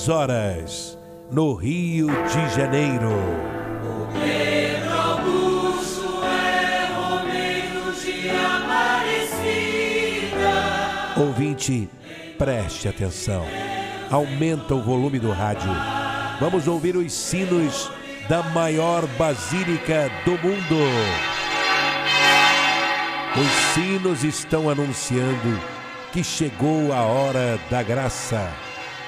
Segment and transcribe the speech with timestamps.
[0.00, 0.98] duas horas,
[1.30, 3.10] no Rio de Janeiro.
[4.12, 9.60] Pedro Augusto é Romeiro de Aparecida.
[11.16, 11.90] Ouvinte,
[12.38, 13.44] preste atenção.
[14.10, 15.70] Aumenta o volume do rádio.
[16.40, 17.92] Vamos ouvir os sinos
[18.28, 20.78] da maior basílica do mundo.
[23.36, 25.60] Os sinos estão anunciando
[26.12, 28.50] que chegou a hora da graça,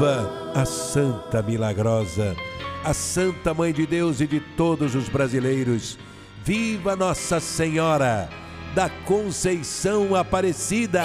[0.00, 2.34] Viva a Santa Milagrosa,
[2.82, 5.98] a Santa Mãe de Deus e de todos os brasileiros.
[6.42, 8.30] Viva Nossa Senhora
[8.74, 11.04] da Conceição Aparecida!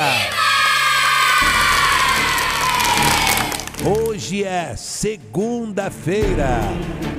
[3.85, 6.61] Hoje é segunda-feira,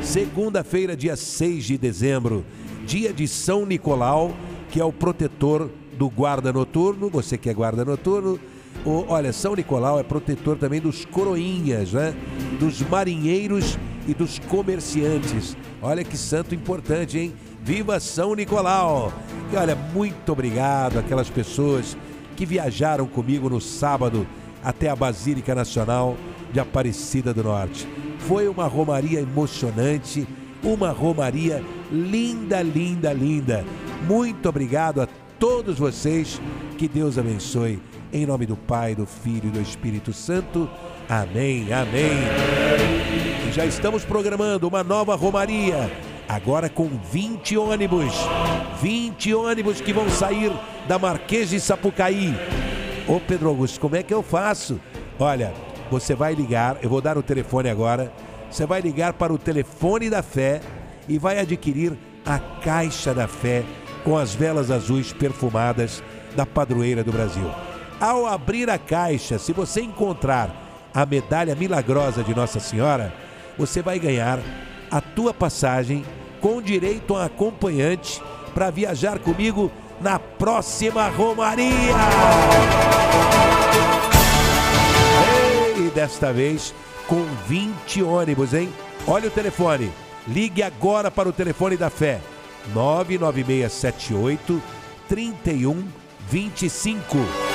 [0.02, 2.42] segunda-feira, dia 6 de dezembro,
[2.86, 4.34] dia de São Nicolau,
[4.70, 7.10] que é o protetor do guarda noturno.
[7.10, 8.40] Você que é guarda noturno,
[8.84, 12.14] o- olha, São Nicolau é protetor também dos coroinhas, né?
[12.60, 15.56] Dos marinheiros e dos comerciantes.
[15.82, 17.32] Olha que santo importante, hein?
[17.62, 19.12] Viva São Nicolau!
[19.52, 21.96] E olha, muito obrigado àquelas pessoas
[22.36, 24.26] que viajaram comigo no sábado
[24.62, 26.16] até a Basílica Nacional
[26.52, 27.88] de Aparecida do Norte.
[28.20, 30.26] Foi uma romaria emocionante,
[30.62, 33.64] uma romaria linda, linda, linda.
[34.06, 35.08] Muito obrigado a
[35.38, 36.40] todos vocês.
[36.78, 37.80] Que Deus abençoe.
[38.16, 40.66] Em nome do Pai, do Filho e do Espírito Santo.
[41.06, 42.16] Amém, amém.
[43.46, 45.92] E já estamos programando uma nova romaria.
[46.26, 48.14] Agora com 20 ônibus.
[48.80, 50.50] 20 ônibus que vão sair
[50.88, 52.34] da Marquês de Sapucaí.
[53.06, 54.80] Ô Pedro Augusto, como é que eu faço?
[55.18, 55.52] Olha,
[55.90, 58.10] você vai ligar, eu vou dar o telefone agora.
[58.50, 60.62] Você vai ligar para o telefone da fé
[61.06, 61.92] e vai adquirir
[62.24, 63.62] a caixa da fé
[64.02, 66.02] com as velas azuis perfumadas
[66.34, 67.75] da padroeira do Brasil.
[68.00, 70.50] Ao abrir a caixa, se você encontrar
[70.92, 73.14] a medalha milagrosa de Nossa Senhora,
[73.56, 74.38] você vai ganhar
[74.90, 76.04] a tua passagem
[76.40, 78.22] com direito a acompanhante
[78.54, 81.94] para viajar comigo na próxima Romaria.
[85.78, 86.74] E desta vez
[87.06, 88.68] com 20 ônibus, hein?
[89.06, 89.92] Olha o telefone.
[90.28, 92.20] Ligue agora para o telefone da fé.
[92.74, 94.60] 99678
[95.08, 97.45] 3125.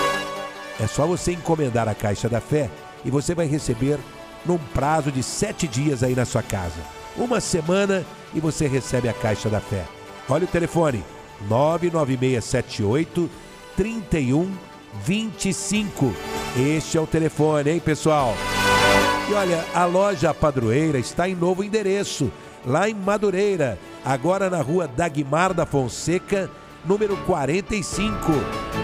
[0.80, 2.70] É só você encomendar a Caixa da Fé
[3.04, 4.00] e você vai receber
[4.46, 6.80] num prazo de sete dias aí na sua casa.
[7.16, 9.86] Uma semana e você recebe a Caixa da Fé.
[10.30, 11.04] Olha o telefone:
[11.48, 13.30] 99678
[13.76, 16.14] 3125.
[16.58, 18.36] Este é o telefone, hein, pessoal?
[19.30, 22.30] E olha, a loja Padroeira está em novo endereço,
[22.66, 26.50] lá em Madureira, agora na rua Dagmar da Fonseca,
[26.86, 28.32] número 45.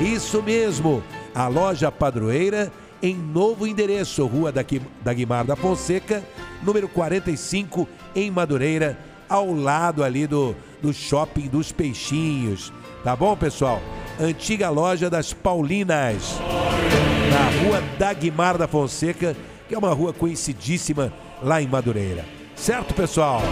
[0.02, 1.04] Isso mesmo,
[1.38, 2.72] a loja Padroeira
[3.02, 6.24] em novo endereço, rua Daqui- Dagmar da Fonseca,
[6.64, 8.98] número 45, em Madureira,
[9.30, 12.74] ao lado ali do, do shopping dos Peixinhos.
[13.04, 13.80] Tá bom, pessoal?
[14.20, 16.40] Antiga loja das Paulinas
[17.30, 19.36] na rua Dagmar da Fonseca,
[19.70, 21.14] que é uma rua conhecidíssima
[21.44, 22.26] lá em Madureira.
[22.56, 23.44] Certo, pessoal?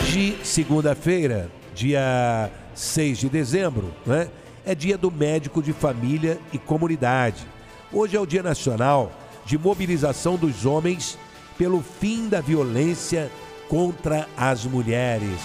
[0.00, 4.28] Hoje, segunda-feira, dia 6 de dezembro, né?
[4.64, 7.44] É dia do médico de família e comunidade.
[7.92, 9.12] Hoje é o Dia Nacional
[9.44, 11.18] de Mobilização dos Homens
[11.58, 13.30] pelo fim da violência
[13.68, 15.40] contra as mulheres.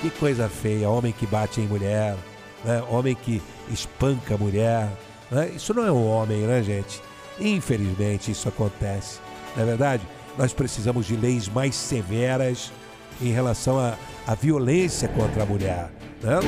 [0.00, 2.16] Que coisa feia, homem que bate em mulher,
[2.64, 2.82] né?
[2.88, 4.90] homem que espanca a mulher.
[5.30, 5.50] né?
[5.54, 7.02] Isso não é um homem, né, gente?
[7.38, 9.18] Infelizmente isso acontece.
[9.54, 10.02] Não é verdade?
[10.38, 12.72] Nós precisamos de leis mais severas
[13.20, 15.90] em relação à, violência contra a mulher.
[16.22, 16.40] Né?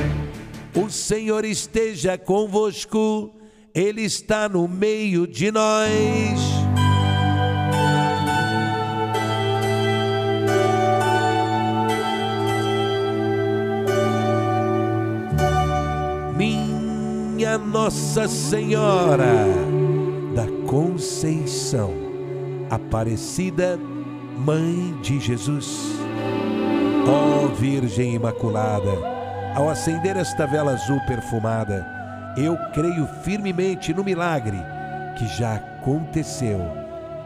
[0.75, 3.31] O Senhor esteja convosco,
[3.75, 5.89] Ele está no meio de nós.
[16.37, 19.47] Minha Nossa Senhora
[20.35, 21.93] da Conceição,
[22.71, 23.79] Aparecida
[24.39, 25.98] Mãe de Jesus,
[27.09, 29.17] ó Virgem Imaculada,
[29.55, 31.85] Ao acender esta vela azul perfumada,
[32.37, 34.59] eu creio firmemente no milagre
[35.17, 36.61] que já aconteceu.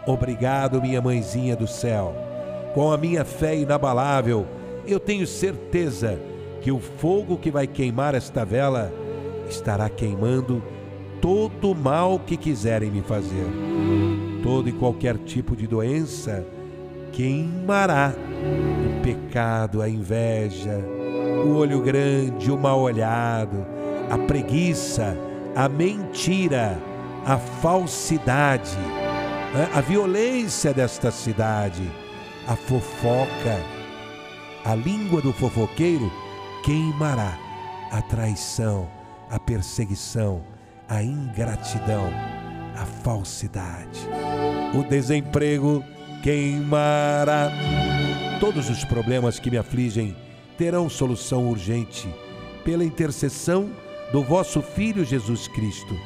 [0.07, 2.15] Obrigado, minha mãezinha do céu.
[2.75, 4.47] Com a minha fé inabalável,
[4.87, 6.19] eu tenho certeza
[6.63, 8.91] que o fogo que vai queimar esta vela
[9.49, 10.63] estará queimando
[11.21, 13.47] todo o mal que quiserem me fazer.
[14.43, 16.47] Todo e qualquer tipo de doença
[17.13, 18.13] queimará.
[18.15, 20.79] O pecado, a inveja,
[21.45, 23.65] o olho grande, o mal olhado,
[24.11, 25.17] a preguiça,
[25.55, 26.79] a mentira,
[27.25, 28.77] a falsidade,
[29.55, 29.69] né?
[29.75, 31.89] a violência desta cidade,
[32.49, 33.61] a fofoca,
[34.65, 36.11] a língua do fofoqueiro
[36.65, 37.39] queimará
[37.91, 38.89] a traição,
[39.31, 40.43] a perseguição,
[40.89, 42.11] a ingratidão,
[42.77, 44.01] a falsidade,
[44.75, 45.85] o desemprego
[46.23, 47.51] queimará.
[48.39, 50.17] Todos os problemas que me afligem
[50.57, 52.09] terão solução urgente
[52.65, 53.71] pela intercessão
[54.13, 55.99] do vosso Filho Jesus Cristo.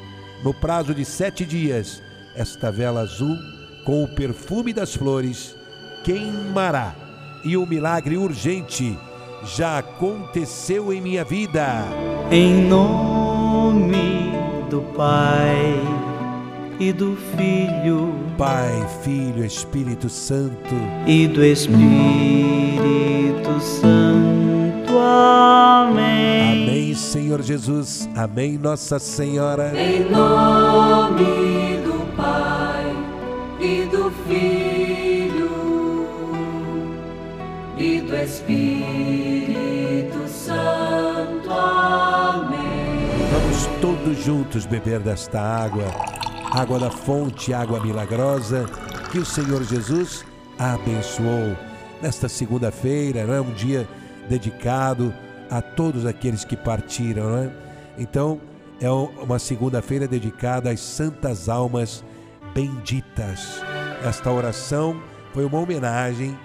[0.43, 2.01] No prazo de sete dias,
[2.35, 3.37] esta vela azul,
[3.85, 5.55] com o perfume das flores,
[6.03, 6.95] queimará
[7.43, 8.97] e o milagre urgente
[9.43, 11.85] já aconteceu em minha vida.
[12.31, 14.31] Em nome
[14.69, 15.96] do Pai
[16.79, 20.75] e do Filho Pai, Filho, Espírito Santo,
[21.07, 21.89] e do Espírito
[23.59, 24.97] Santo.
[24.99, 26.69] Amém.
[26.69, 29.73] amém, Senhor Jesus, amém, Nossa Senhora.
[29.75, 32.95] Em nome do Pai
[33.59, 35.17] e do Filho
[37.77, 39.57] e do Espírito
[40.27, 41.49] Santo.
[41.49, 42.57] Amém.
[43.31, 45.85] Vamos todos juntos beber desta água,
[46.57, 48.65] água da fonte, água milagrosa,
[49.11, 50.25] que o Senhor Jesus
[50.57, 51.55] abençoou
[52.01, 53.87] nesta segunda-feira, é um dia
[54.27, 55.13] dedicado
[55.51, 57.51] a todos aqueles que partiram, não é?
[57.95, 58.41] Então,
[58.81, 62.03] é um- uma segunda-feira dedicada às santas almas
[62.55, 63.61] benditas.
[64.03, 64.99] Esta oração
[65.33, 66.37] foi uma homenagem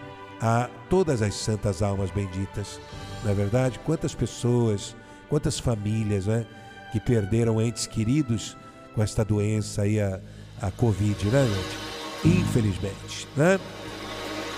[0.42, 2.78] a todas as santas almas benditas.
[3.24, 3.78] Não é verdade?
[3.78, 4.94] Quantas pessoas,
[5.30, 6.44] quantas famílias, né,
[6.92, 8.58] que perderam entes queridos
[8.94, 10.20] com esta doença aí, a,
[10.60, 12.38] a Covid, né, gente?
[12.38, 13.58] Infelizmente, né?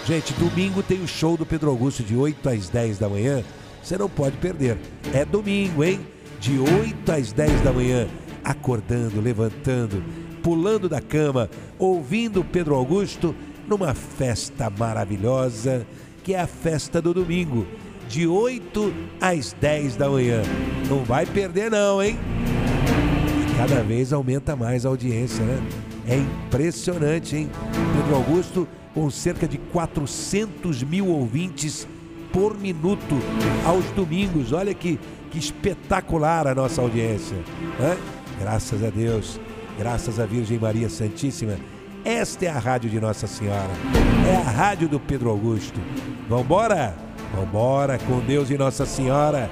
[0.06, 3.42] Gente, domingo tem o show do Pedro Augusto de 8 às 10 da manhã.
[3.82, 4.76] Você não pode perder.
[5.14, 6.00] É domingo, hein?
[6.38, 8.06] De 8 às 10 da manhã,
[8.44, 10.04] acordando, levantando,
[10.42, 11.48] pulando da cama,
[11.78, 13.34] ouvindo Pedro Augusto
[13.66, 15.86] numa festa maravilhosa,
[16.22, 17.66] que é a festa do domingo,
[18.06, 20.42] de 8 às 10 da manhã.
[20.86, 22.19] Não vai perder não, hein?
[23.56, 25.62] Cada vez aumenta mais a audiência, né?
[26.09, 27.51] É impressionante, hein?
[27.97, 31.87] Pedro Augusto com cerca de 400 mil ouvintes
[32.33, 33.17] por minuto
[33.65, 34.53] aos domingos.
[34.53, 34.99] Olha que,
[35.31, 37.37] que espetacular a nossa audiência.
[37.79, 37.96] né?
[38.41, 39.41] Graças a Deus,
[39.79, 41.56] graças à Virgem Maria Santíssima.
[42.05, 43.70] Esta é a rádio de Nossa Senhora.
[44.29, 45.81] É a rádio do Pedro Augusto.
[46.29, 46.94] Vambora?
[47.34, 49.51] Vambora com Deus e Nossa Senhora.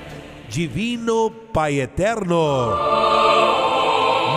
[0.48, 2.76] Divino Pai Eterno.